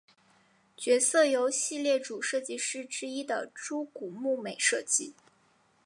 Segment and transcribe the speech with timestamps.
[0.75, 5.13] 角色由系列主设计师之一的猪股睦美设计。